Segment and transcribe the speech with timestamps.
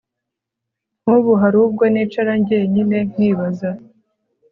[1.01, 3.71] nk'ubu hari ubwo nicara jyenyine nkibaza